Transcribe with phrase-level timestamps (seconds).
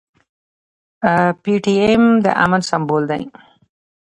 [1.41, 3.23] پي ټي ايم د امن سمبول دی.